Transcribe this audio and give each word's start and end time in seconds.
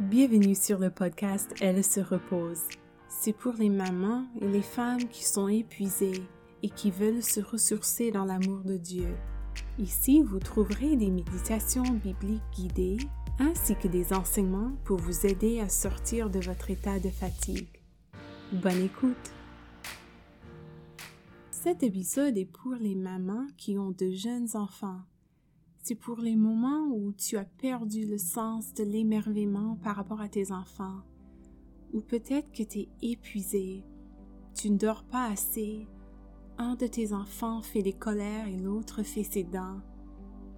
Bienvenue 0.00 0.56
sur 0.56 0.80
le 0.80 0.90
podcast 0.90 1.54
Elle 1.60 1.84
se 1.84 2.00
repose. 2.00 2.62
C'est 3.08 3.32
pour 3.32 3.52
les 3.52 3.68
mamans 3.68 4.24
et 4.40 4.48
les 4.48 4.60
femmes 4.60 5.04
qui 5.08 5.22
sont 5.22 5.46
épuisées 5.46 6.20
et 6.64 6.68
qui 6.68 6.90
veulent 6.90 7.22
se 7.22 7.38
ressourcer 7.38 8.10
dans 8.10 8.24
l'amour 8.24 8.64
de 8.64 8.76
Dieu. 8.76 9.14
Ici, 9.78 10.20
vous 10.20 10.40
trouverez 10.40 10.96
des 10.96 11.12
méditations 11.12 11.84
bibliques 11.84 12.42
guidées 12.56 12.96
ainsi 13.38 13.76
que 13.76 13.86
des 13.86 14.12
enseignements 14.12 14.72
pour 14.84 14.98
vous 14.98 15.26
aider 15.26 15.60
à 15.60 15.68
sortir 15.68 16.28
de 16.28 16.40
votre 16.40 16.72
état 16.72 16.98
de 16.98 17.10
fatigue. 17.10 17.68
Bonne 18.50 18.82
écoute! 18.82 19.30
Cet 21.52 21.84
épisode 21.84 22.36
est 22.36 22.50
pour 22.50 22.74
les 22.74 22.96
mamans 22.96 23.46
qui 23.56 23.78
ont 23.78 23.92
de 23.92 24.10
jeunes 24.10 24.48
enfants 24.54 25.02
c'est 25.84 25.94
pour 25.94 26.18
les 26.18 26.34
moments 26.34 26.86
où 26.88 27.12
tu 27.12 27.36
as 27.36 27.44
perdu 27.44 28.06
le 28.06 28.16
sens 28.16 28.72
de 28.72 28.84
l'émerveillement 28.84 29.76
par 29.82 29.96
rapport 29.96 30.22
à 30.22 30.30
tes 30.30 30.50
enfants, 30.50 31.02
ou 31.92 32.00
peut-être 32.00 32.50
que 32.52 32.62
tu 32.62 32.78
es 32.78 32.88
épuisé, 33.02 33.84
tu 34.54 34.70
ne 34.70 34.78
dors 34.78 35.04
pas 35.04 35.26
assez, 35.26 35.86
un 36.56 36.74
de 36.76 36.86
tes 36.86 37.12
enfants 37.12 37.60
fait 37.60 37.82
des 37.82 37.92
colères 37.92 38.48
et 38.48 38.56
l'autre 38.56 39.02
fait 39.02 39.24
ses 39.24 39.44
dents. 39.44 39.82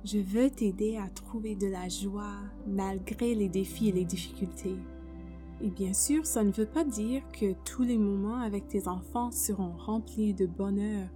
Je 0.05 0.19
veux 0.19 0.49
t'aider 0.49 0.97
à 0.97 1.11
trouver 1.11 1.57
de 1.57 1.67
la 1.67 1.89
joie 1.89 2.39
malgré 2.69 3.35
les 3.35 3.49
défis 3.49 3.89
et 3.89 3.93
les 3.93 4.05
difficultés. 4.05 4.77
Et 5.61 5.71
bien 5.71 5.93
sûr, 5.93 6.25
ça 6.25 6.45
ne 6.45 6.53
veut 6.53 6.67
pas 6.67 6.85
dire 6.85 7.23
que 7.33 7.55
tous 7.65 7.83
les 7.83 7.99
moments 7.99 8.39
avec 8.39 8.69
tes 8.69 8.87
enfants 8.87 9.33
seront 9.33 9.73
remplis 9.77 10.35
de 10.35 10.47
bonheur. 10.47 11.09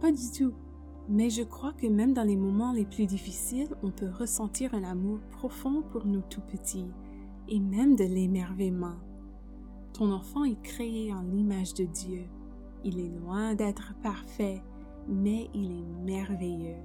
Pas 0.00 0.12
du 0.12 0.30
tout. 0.36 0.52
Mais 1.08 1.30
je 1.30 1.42
crois 1.42 1.72
que 1.72 1.86
même 1.86 2.12
dans 2.12 2.24
les 2.24 2.36
moments 2.36 2.72
les 2.72 2.84
plus 2.84 3.06
difficiles, 3.06 3.74
on 3.82 3.90
peut 3.90 4.10
ressentir 4.10 4.74
un 4.74 4.84
amour 4.84 5.20
profond 5.30 5.82
pour 5.90 6.06
nos 6.06 6.20
tout 6.20 6.42
petits 6.42 6.90
et 7.48 7.60
même 7.60 7.96
de 7.96 8.04
l'émerveillement. 8.04 8.96
Ton 9.94 10.12
enfant 10.12 10.44
est 10.44 10.60
créé 10.62 11.12
en 11.12 11.22
l'image 11.22 11.72
de 11.74 11.84
Dieu. 11.84 12.24
Il 12.84 13.00
est 13.00 13.08
loin 13.08 13.54
d'être 13.54 13.94
parfait, 14.02 14.62
mais 15.08 15.48
il 15.54 15.72
est 15.72 16.04
merveilleux. 16.04 16.76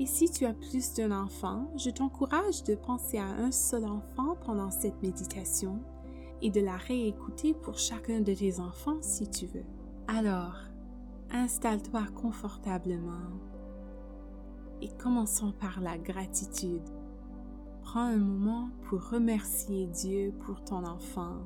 Et 0.00 0.06
si 0.06 0.28
tu 0.30 0.44
as 0.44 0.54
plus 0.54 0.94
d'un 0.94 1.12
enfant, 1.12 1.70
je 1.76 1.90
t'encourage 1.90 2.64
de 2.64 2.74
penser 2.74 3.18
à 3.18 3.26
un 3.26 3.52
seul 3.52 3.84
enfant 3.84 4.34
pendant 4.44 4.70
cette 4.70 5.00
méditation 5.02 5.78
et 6.42 6.50
de 6.50 6.60
la 6.60 6.76
réécouter 6.76 7.54
pour 7.54 7.78
chacun 7.78 8.20
de 8.20 8.32
tes 8.34 8.58
enfants 8.60 8.98
si 9.02 9.28
tu 9.28 9.46
veux. 9.46 9.64
Alors, 10.08 10.56
Installe-toi 11.32 12.02
confortablement 12.16 13.30
et 14.82 14.88
commençons 14.98 15.52
par 15.52 15.80
la 15.80 15.96
gratitude. 15.96 16.82
Prends 17.82 18.00
un 18.00 18.16
moment 18.16 18.70
pour 18.88 19.10
remercier 19.10 19.86
Dieu 19.86 20.34
pour 20.44 20.64
ton 20.64 20.84
enfant. 20.84 21.36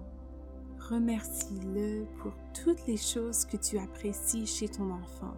Remercie-le 0.79 2.07
pour 2.19 2.33
toutes 2.55 2.87
les 2.87 2.97
choses 2.97 3.45
que 3.45 3.59
tu 3.59 3.79
apprécies 3.79 4.47
chez 4.47 4.69
ton 4.69 4.91
enfant. 4.91 5.35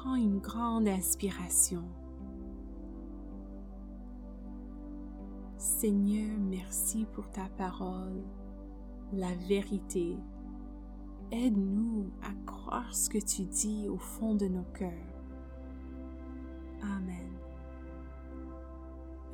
Prends 0.00 0.14
une 0.14 0.38
grande 0.38 0.88
inspiration. 0.88 1.84
Seigneur, 5.58 6.38
merci 6.38 7.06
pour 7.12 7.28
ta 7.28 7.50
parole, 7.58 8.22
la 9.12 9.34
vérité. 9.46 10.16
Aide-nous 11.30 12.10
à 12.22 12.32
croire 12.46 12.94
ce 12.94 13.10
que 13.10 13.18
tu 13.18 13.42
dis 13.44 13.88
au 13.90 13.98
fond 13.98 14.34
de 14.34 14.46
nos 14.46 14.64
cœurs. 14.72 14.90
Amen. 16.80 17.36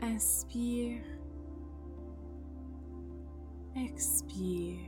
Inspire. 0.03 1.05
Expire. 3.77 4.81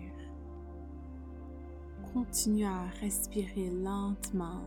Continue 2.12 2.64
à 2.64 2.82
respirer 3.00 3.70
lentement. 3.70 4.64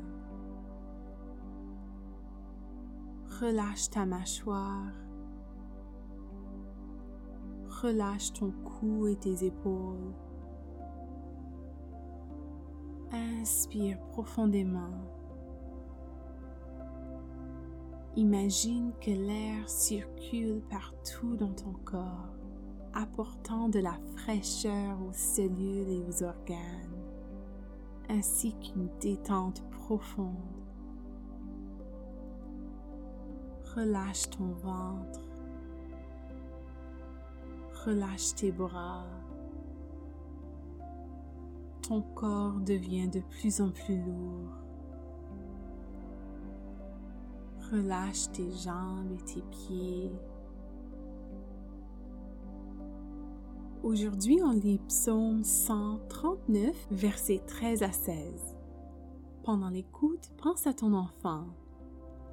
Relâche 3.41 3.89
ta 3.89 4.05
mâchoire, 4.05 4.93
relâche 7.81 8.33
ton 8.33 8.51
cou 8.51 9.07
et 9.07 9.15
tes 9.15 9.45
épaules. 9.45 10.13
Inspire 13.11 13.99
profondément. 14.11 14.93
Imagine 18.15 18.91
que 19.01 19.09
l'air 19.09 19.67
circule 19.67 20.61
partout 20.69 21.35
dans 21.35 21.53
ton 21.53 21.73
corps, 21.83 22.35
apportant 22.93 23.69
de 23.69 23.79
la 23.79 23.97
fraîcheur 24.17 25.01
aux 25.01 25.13
cellules 25.13 25.89
et 25.89 26.03
aux 26.07 26.21
organes, 26.21 27.05
ainsi 28.07 28.53
qu'une 28.59 28.89
détente 28.99 29.67
profonde. 29.71 30.60
Relâche 33.75 34.29
ton 34.31 34.47
ventre. 34.47 35.21
Relâche 37.85 38.35
tes 38.35 38.51
bras. 38.51 39.05
Ton 41.81 42.01
corps 42.13 42.59
devient 42.59 43.07
de 43.07 43.21
plus 43.21 43.61
en 43.61 43.69
plus 43.69 43.95
lourd. 43.95 44.49
Relâche 47.71 48.29
tes 48.33 48.51
jambes 48.51 49.13
et 49.13 49.23
tes 49.23 49.41
pieds. 49.41 50.11
Aujourd'hui, 53.83 54.41
on 54.43 54.51
lit 54.51 54.81
Psaume 54.89 55.45
139, 55.45 56.75
versets 56.91 57.41
13 57.47 57.83
à 57.83 57.91
16. 57.93 58.57
Pendant 59.43 59.69
l'écoute, 59.69 60.29
pense 60.37 60.67
à 60.67 60.73
ton 60.73 60.93
enfant 60.93 61.45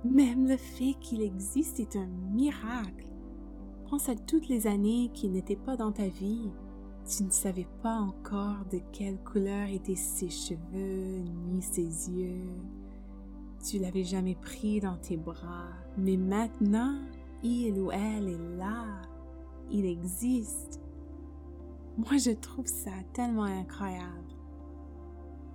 même 0.05 0.47
le 0.47 0.57
fait 0.57 0.95
qu'il 1.01 1.23
existe 1.23 1.81
est 1.81 1.97
un 1.97 2.07
miracle. 2.07 3.07
Pense 3.91 4.09
à 4.09 4.15
toutes 4.15 4.49
les 4.49 4.67
années 4.67 5.11
qu'il 5.15 5.33
n'était 5.33 5.57
pas 5.57 5.77
dans 5.77 5.93
ta 5.93 6.07
vie. 6.07 6.51
Tu 7.09 7.25
ne 7.25 7.31
savais 7.31 7.67
pas 7.83 7.97
encore 7.97 8.67
de 8.71 8.81
quelle 8.93 9.19
couleur 9.19 9.69
étaient 9.69 9.95
ses 9.95 10.29
cheveux 10.29 11.25
ni 11.51 11.63
ses 11.63 12.11
yeux. 12.11 12.53
Tu 13.65 13.79
l'avais 13.79 14.05
jamais 14.05 14.35
pris 14.35 14.81
dans 14.81 14.97
tes 14.97 15.17
bras. 15.17 15.71
Mais 15.97 16.17
maintenant, 16.17 16.99
il 17.43 17.79
ou 17.79 17.91
elle 17.91 18.29
est 18.29 18.57
là. 18.57 18.85
Il 19.71 19.85
existe. 19.87 20.81
Moi, 21.97 22.19
je 22.19 22.31
trouve 22.31 22.67
ça 22.67 22.93
tellement 23.13 23.45
incroyable. 23.45 24.28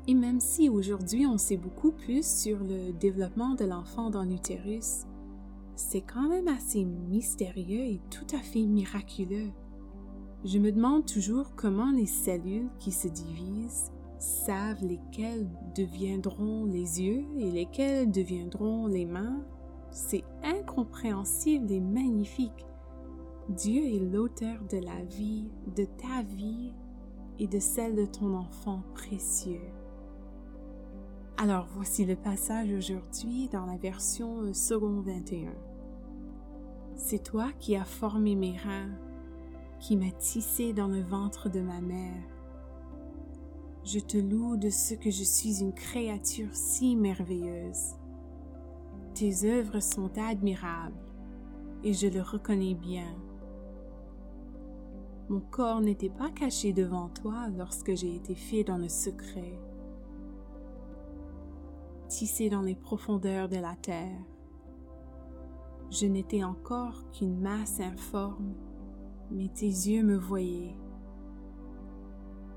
Et 0.08 0.14
même 0.14 0.42
si 0.42 0.70
aujourd'hui 0.70 1.26
on 1.26 1.38
sait 1.38 1.58
beaucoup 1.58 1.92
plus 1.92 2.26
sur 2.26 2.60
le 2.60 2.92
développement 2.92 3.56
de 3.56 3.64
l'enfant 3.64 4.10
dans 4.10 4.24
l'utérus, 4.24 5.06
c'est 5.76 6.02
quand 6.02 6.28
même 6.28 6.50
assez 6.50 6.84
mystérieux 6.84 7.84
et 7.84 8.02
tout 8.10 8.28
à 8.36 8.40
fait 8.40 8.66
miraculeux. 8.66 9.50
Je 10.44 10.60
me 10.60 10.72
demande 10.72 11.06
toujours 11.06 11.56
comment 11.56 11.92
les 11.92 12.06
cellules 12.06 12.70
qui 12.80 12.92
se 12.92 13.08
divisent 13.08 13.92
savent 14.20 14.84
lesquelles 14.84 15.48
deviendront 15.76 16.66
les 16.66 17.02
yeux 17.02 17.24
et 17.38 17.50
lesquelles 17.50 18.12
deviendront 18.12 18.88
les 18.88 19.06
mains. 19.06 19.42
C'est 19.90 20.24
incompréhensible 20.44 21.72
et 21.72 21.80
magnifique. 21.80 22.66
Dieu 23.50 23.84
est 23.84 24.00
l'auteur 24.00 24.60
de 24.70 24.78
la 24.78 25.04
vie, 25.04 25.50
de 25.76 25.86
ta 25.86 26.24
vie 26.24 26.74
et 27.40 27.48
de 27.48 27.60
celle 27.60 27.96
de 27.96 28.06
ton 28.06 28.36
enfant 28.36 28.84
précieux. 28.94 29.62
Alors 31.38 31.68
voici 31.74 32.06
le 32.06 32.16
passage 32.16 32.72
aujourd'hui 32.72 33.50
dans 33.52 33.66
la 33.66 33.76
version 33.76 34.44
euh, 34.44 34.54
second 34.54 35.02
21. 35.02 35.52
C'est 36.96 37.24
toi 37.24 37.50
qui 37.58 37.76
as 37.76 37.86
formé 37.86 38.36
mes 38.36 38.56
reins, 38.56 38.92
qui 39.80 39.98
m'as 39.98 40.12
tissé 40.12 40.74
dans 40.74 40.88
le 40.88 41.02
ventre 41.02 41.50
de 41.50 41.60
ma 41.60 41.82
mère. 41.82 42.24
Je 43.84 44.00
te 44.00 44.18
loue 44.18 44.58
de 44.58 44.70
ce 44.70 44.94
que 44.94 45.10
je 45.10 45.24
suis 45.24 45.62
une 45.62 45.74
créature 45.74 46.54
si 46.54 46.96
merveilleuse. 46.96 47.96
Tes 49.16 49.44
œuvres 49.46 49.80
sont 49.80 50.12
admirables 50.20 50.94
et 51.84 51.94
je 51.94 52.08
le 52.08 52.22
reconnais 52.22 52.76
bien. 52.76 53.12
Mon 55.30 55.42
corps 55.42 55.82
n'était 55.82 56.10
pas 56.12 56.30
caché 56.30 56.74
devant 56.74 57.10
toi 57.10 57.48
lorsque 57.58 57.96
j'ai 57.96 58.16
été 58.16 58.36
fait 58.36 58.64
dans 58.64 58.78
le 58.78 58.88
secret 58.88 59.60
tissé 62.14 62.48
dans 62.48 62.62
les 62.62 62.76
profondeurs 62.76 63.50
de 63.50 63.56
la 63.56 63.76
terre. 63.76 64.22
Je 65.90 66.06
n'étais 66.06 66.44
encore 66.44 67.10
qu'une 67.12 67.40
masse 67.40 67.80
informe, 67.80 68.54
mais 69.32 69.48
tes 69.48 69.66
yeux 69.66 70.04
me 70.04 70.16
voyaient. 70.16 70.76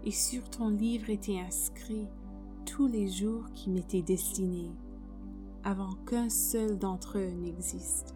Et 0.04 0.10
sur 0.10 0.48
ton 0.50 0.68
livre 0.68 1.08
étaient 1.08 1.40
inscrits 1.40 2.06
tous 2.66 2.86
les 2.86 3.08
jours 3.08 3.46
qui 3.54 3.70
m'étaient 3.70 4.02
destinés, 4.02 4.72
avant 5.64 5.94
qu'un 6.06 6.28
seul 6.28 6.78
d'entre 6.78 7.16
eux 7.16 7.32
n'existe. 7.32 8.15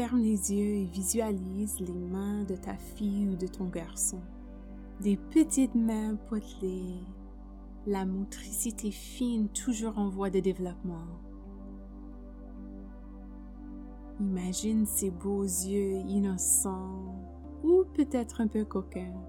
Ferme 0.00 0.20
les 0.20 0.54
yeux 0.54 0.76
et 0.76 0.86
visualise 0.86 1.78
les 1.78 1.92
mains 1.92 2.44
de 2.44 2.56
ta 2.56 2.74
fille 2.74 3.28
ou 3.28 3.36
de 3.36 3.46
ton 3.46 3.66
garçon. 3.66 4.18
Des 5.02 5.18
petites 5.18 5.74
mains 5.74 6.16
potelées, 6.30 7.02
la 7.86 8.06
motricité 8.06 8.92
fine 8.92 9.50
toujours 9.50 9.98
en 9.98 10.08
voie 10.08 10.30
de 10.30 10.40
développement. 10.40 11.04
Imagine 14.20 14.86
ses 14.86 15.10
beaux 15.10 15.42
yeux 15.42 15.98
innocents 16.08 17.20
ou 17.62 17.84
peut-être 17.92 18.40
un 18.40 18.46
peu 18.46 18.64
coquins. 18.64 19.22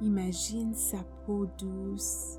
Imagine 0.00 0.72
sa 0.72 1.04
peau 1.26 1.44
douce 1.58 2.38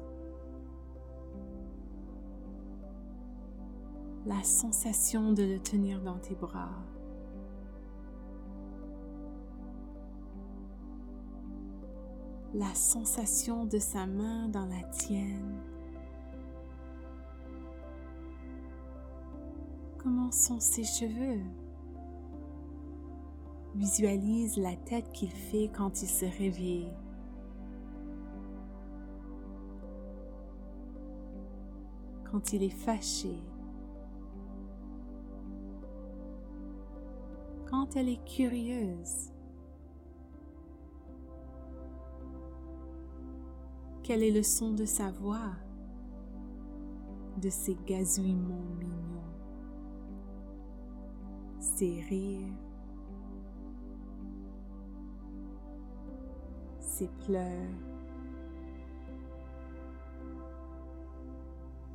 la 4.29 4.43
sensation 4.43 5.33
de 5.33 5.41
le 5.41 5.59
tenir 5.59 6.01
dans 6.01 6.19
tes 6.19 6.35
bras. 6.35 6.69
La 12.53 12.71
sensation 12.75 13.65
de 13.65 13.79
sa 13.79 14.05
main 14.05 14.47
dans 14.47 14.67
la 14.67 14.83
tienne. 14.91 15.59
Comment 19.97 20.31
sont 20.31 20.59
ses 20.59 20.83
cheveux? 20.83 21.41
Visualise 23.73 24.57
la 24.57 24.75
tête 24.75 25.11
qu'il 25.11 25.31
fait 25.31 25.71
quand 25.75 26.03
il 26.03 26.07
se 26.07 26.25
réveille. 26.25 26.93
Quand 32.31 32.53
il 32.53 32.61
est 32.61 32.69
fâché. 32.69 33.35
Quand 37.89 37.99
elle 37.99 38.09
est 38.09 38.25
curieuse. 38.25 39.31
Quel 44.03 44.23
est 44.23 44.31
le 44.31 44.43
son 44.43 44.73
de 44.73 44.85
sa 44.85 45.11
voix, 45.11 45.53
de 47.41 47.49
ses 47.49 47.75
gazouillements 47.85 48.65
mignons, 48.79 49.21
ses 51.59 52.01
rires, 52.01 52.53
ses 56.79 57.09
pleurs, 57.25 57.43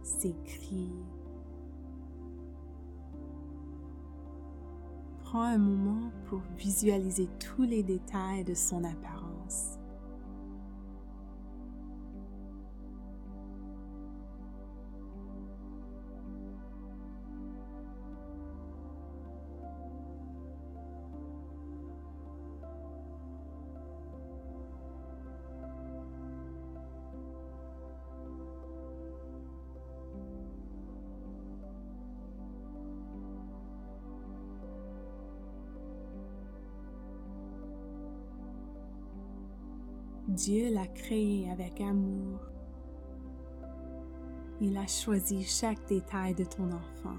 ses 0.02 0.35
cris. 0.44 0.93
Prends 5.35 5.43
un 5.43 5.59
moment 5.59 6.13
pour 6.29 6.41
visualiser 6.57 7.29
tous 7.41 7.63
les 7.63 7.83
détails 7.83 8.45
de 8.45 8.55
son 8.55 8.85
apparence. 8.85 9.24
Dieu 40.35 40.75
l'a 40.75 40.89
créé 40.89 41.49
avec 41.49 41.81
amour. 41.81 42.41
Il 44.61 44.77
a 44.77 44.87
choisi 44.89 45.45
chaque 45.45 45.87
détail 45.87 46.35
de 46.35 46.43
ton 46.43 46.73
enfant. 46.73 47.17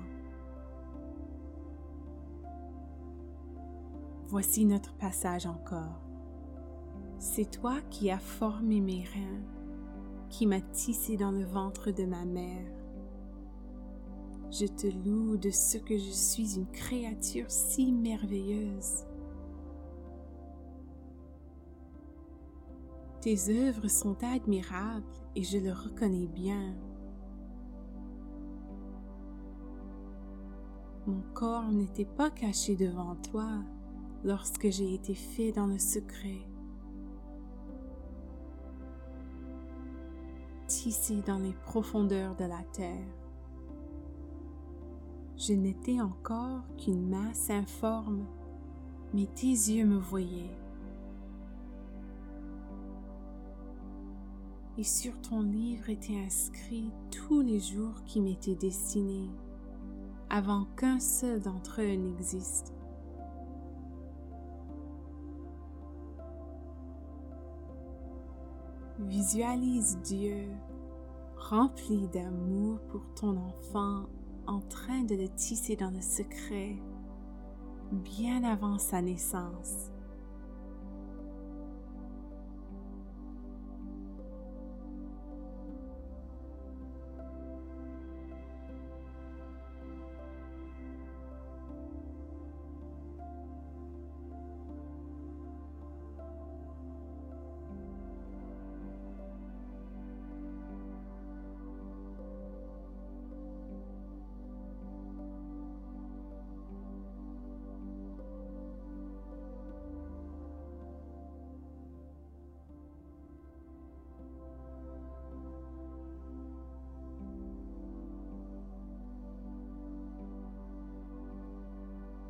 Voici 4.28 4.66
notre 4.66 4.94
passage 4.96 5.46
encore. 5.46 6.02
C'est 7.18 7.50
toi 7.50 7.78
qui 7.90 8.12
as 8.12 8.20
formé 8.20 8.82
mes 8.82 9.06
reins, 9.06 9.44
qui 10.30 10.46
m'as 10.46 10.60
tissé 10.60 11.16
dans 11.16 11.32
le 11.32 11.46
ventre 11.46 11.92
de 11.92 12.04
ma 12.04 12.26
mère. 12.26 12.68
Je 14.52 14.66
te 14.66 14.88
loue 14.88 15.38
de 15.38 15.52
ce 15.52 15.78
que 15.78 15.98
je 15.98 16.12
suis 16.12 16.58
une 16.58 16.68
créature 16.68 17.50
si 17.50 17.94
merveilleuse. 17.94 19.06
Tes 23.26 23.50
œuvres 23.50 23.88
sont 23.88 24.24
admirables 24.24 25.04
et 25.36 25.42
je 25.42 25.58
le 25.58 25.72
reconnais 25.72 26.28
bien. 26.28 26.76
Mon 31.08 31.24
corps 31.34 31.72
n'était 31.72 32.06
pas 32.06 32.30
caché 32.30 32.76
devant 32.76 33.16
toi 33.16 33.64
lorsque 34.24 34.70
j'ai 34.70 34.94
été 34.94 35.16
fait 35.16 35.52
dans 35.52 35.66
le 35.66 35.80
secret. 35.80 36.38
Tissé 40.68 41.24
dans 41.26 41.40
les 41.40 41.54
profondeurs 41.66 42.36
de 42.36 42.46
la 42.46 42.62
terre. 42.74 43.08
Je 45.36 45.54
n'étais 45.54 46.00
encore 46.00 46.62
qu'une 46.78 47.10
masse 47.10 47.50
informe, 47.50 48.28
mais 49.16 49.26
tes 49.34 49.48
yeux 49.48 49.86
me 49.86 49.98
voyaient. 49.98 50.56
Et 54.78 54.84
sur 54.84 55.20
ton 55.22 55.42
livre 55.42 55.90
étaient 55.90 56.20
inscrits 56.20 56.92
tous 57.12 57.42
les 57.42 57.60
jours 57.60 58.04
qui 58.06 58.22
m'étaient 58.22 58.56
destinés, 58.56 59.30
avant 60.30 60.66
qu'un 60.78 61.00
seul 61.00 61.42
d'entre 61.42 61.82
eux 61.82 61.96
n'existe. 61.96 62.74
Visualise 69.00 70.00
Dieu 70.04 70.48
rempli 71.38 72.08
d'amour 72.08 72.80
pour 72.90 73.06
ton 73.14 73.38
enfant 73.38 74.06
en 74.48 74.62
train 74.62 75.04
de 75.04 75.16
le 75.16 75.28
tisser 75.28 75.76
dans 75.76 75.92
le 75.92 76.02
secret 76.02 76.78
bien 77.92 78.44
avant 78.44 78.78
sa 78.78 79.02
naissance. 79.02 79.92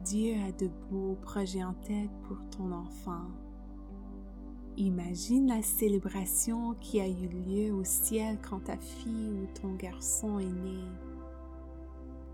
Dieu 0.05 0.35
a 0.47 0.51
de 0.51 0.69
beaux 0.91 1.17
projets 1.23 1.63
en 1.63 1.73
tête 1.73 2.11
pour 2.27 2.37
ton 2.55 2.71
enfant. 2.71 3.25
Imagine 4.77 5.47
la 5.47 5.63
célébration 5.63 6.75
qui 6.75 6.99
a 6.99 7.07
eu 7.07 7.27
lieu 7.27 7.73
au 7.73 7.83
ciel 7.83 8.37
quand 8.47 8.65
ta 8.65 8.77
fille 8.77 9.31
ou 9.31 9.47
ton 9.59 9.73
garçon 9.73 10.37
est 10.37 10.45
né. 10.45 10.83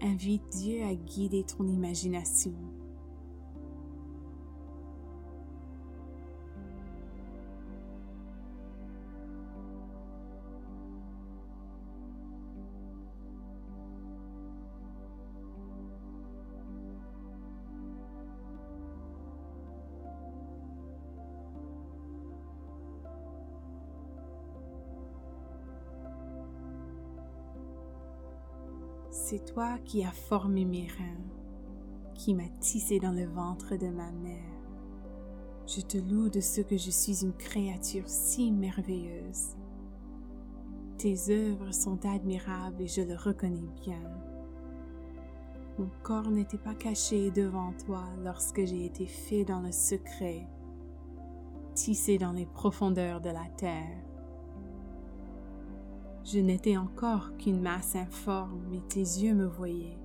Invite 0.02 0.44
Dieu 0.52 0.84
à 0.84 0.94
guider 0.94 1.46
ton 1.46 1.66
imagination. 1.66 2.52
C'est 29.32 29.46
toi 29.46 29.78
qui 29.86 30.04
as 30.04 30.12
formé 30.12 30.66
mes 30.66 30.88
reins, 30.88 31.24
qui 32.16 32.34
m'as 32.34 32.50
tissé 32.60 33.00
dans 33.00 33.14
le 33.14 33.26
ventre 33.26 33.78
de 33.78 33.88
ma 33.88 34.12
mère. 34.12 34.60
Je 35.66 35.80
te 35.80 35.98
loue 35.98 36.28
de 36.28 36.42
ce 36.42 36.60
que 36.60 36.76
je 36.76 36.92
suis 36.92 37.24
une 37.24 37.32
créature 37.32 38.10
si 38.10 38.52
merveilleuse. 38.52 39.56
Tes 40.98 41.16
œuvres 41.30 41.74
sont 41.74 42.06
admirables 42.06 42.82
et 42.82 42.88
je 42.90 43.00
le 43.00 43.16
reconnais 43.16 43.70
bien. 43.86 44.04
Mon 45.80 45.90
corps 46.04 46.30
n'était 46.30 46.58
pas 46.58 46.76
caché 46.76 47.32
devant 47.32 47.72
toi 47.86 48.04
lorsque 48.26 48.66
j'ai 48.66 48.84
été 48.84 49.06
fait 49.06 49.46
dans 49.46 49.62
le 49.62 49.72
secret, 49.72 50.46
tissé 51.74 52.18
dans 52.18 52.34
les 52.34 52.48
profondeurs 52.48 53.22
de 53.22 53.30
la 53.30 53.48
terre. 53.56 54.11
Je 56.24 56.40
n'étais 56.40 56.78
encore 56.78 57.36
qu'une 57.38 57.62
masse 57.62 57.96
informe, 57.96 58.62
mais 58.70 58.82
tes 58.88 59.00
yeux 59.00 59.34
me 59.34 59.48
voyaient. 59.48 59.98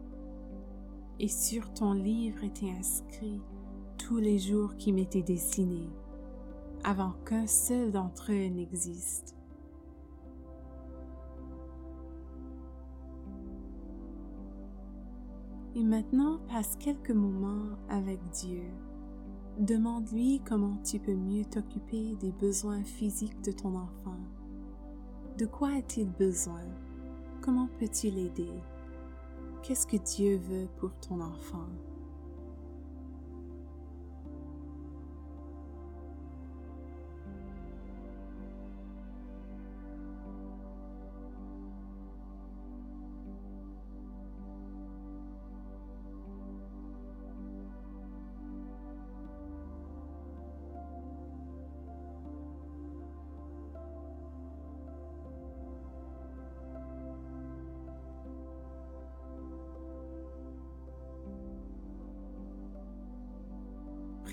Et 1.18 1.28
sur 1.28 1.72
ton 1.72 1.92
livre 1.92 2.42
étaient 2.42 2.70
inscrits 2.70 3.42
tous 3.98 4.18
les 4.18 4.38
jours 4.38 4.76
qui 4.76 4.92
m'étaient 4.92 5.22
dessinés, 5.22 5.90
avant 6.84 7.12
qu'un 7.24 7.46
seul 7.46 7.90
d'entre 7.90 8.32
eux 8.32 8.48
n'existe. 8.48 9.34
Et 15.74 15.84
maintenant, 15.84 16.38
passe 16.48 16.76
quelques 16.76 17.10
moments 17.10 17.76
avec 17.90 18.18
Dieu. 18.30 18.62
Demande-lui 19.58 20.40
comment 20.46 20.78
tu 20.82 20.98
peux 20.98 21.14
mieux 21.14 21.44
t'occuper 21.44 22.16
des 22.16 22.32
besoins 22.32 22.82
physiques 22.82 23.42
de 23.42 23.52
ton 23.52 23.74
enfant. 23.74 24.16
De 25.38 25.44
quoi 25.44 25.68
a-t-il 25.68 26.08
besoin? 26.08 26.64
Comment 27.42 27.68
peux-tu 27.78 28.08
l'aider 28.08 28.54
Qu'est-ce 29.62 29.86
que 29.86 29.98
Dieu 29.98 30.38
veut 30.38 30.66
pour 30.78 30.92
ton 31.06 31.20
enfant? 31.20 31.68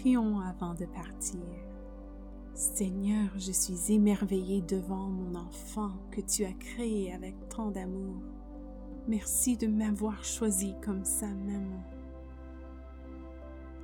Prions 0.03 0.41
avant 0.41 0.73
de 0.73 0.83
partir. 0.83 1.39
Seigneur, 2.53 3.29
je 3.37 3.53
suis 3.53 3.93
émerveillée 3.93 4.61
devant 4.61 5.07
mon 5.07 5.33
enfant 5.33 5.91
que 6.11 6.19
tu 6.19 6.43
as 6.43 6.51
créé 6.51 7.13
avec 7.13 7.47
tant 7.47 7.71
d'amour. 7.71 8.21
Merci 9.07 9.55
de 9.55 9.65
m'avoir 9.65 10.21
choisi 10.25 10.75
comme 10.83 11.05
sa 11.05 11.27
maman. 11.27 11.81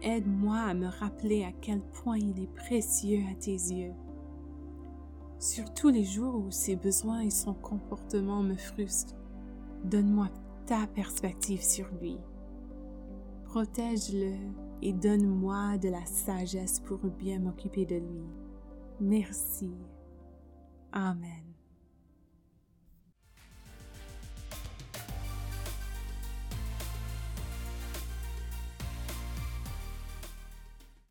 Aide-moi 0.02 0.58
à 0.58 0.74
me 0.74 0.88
rappeler 0.88 1.46
à 1.46 1.54
quel 1.54 1.80
point 1.80 2.18
il 2.18 2.44
est 2.44 2.54
précieux 2.54 3.24
à 3.32 3.36
tes 3.36 3.52
yeux. 3.52 3.94
Sur 5.40 5.74
tous 5.74 5.88
les 5.88 6.04
jours 6.04 6.36
où 6.36 6.52
ses 6.52 6.76
besoins 6.76 7.22
et 7.22 7.30
son 7.30 7.54
comportement 7.54 8.44
me 8.44 8.56
frustrent, 8.56 9.16
donne-moi 9.86 10.28
ta 10.66 10.86
perspective 10.86 11.64
sur 11.64 11.88
lui. 12.02 12.18
Protège-le 13.46 14.36
et 14.81 14.93
donne-moi 14.93 15.77
de 15.77 15.89
la 15.89 16.05
sagesse 16.05 16.79
pour 16.79 17.00
bien 17.00 17.39
m'occuper 17.39 17.86
de 17.86 17.95
lui. 17.95 18.25
Merci. 19.00 19.71
Amen. 20.91 21.49